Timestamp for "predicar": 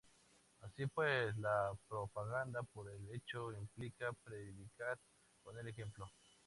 4.25-4.97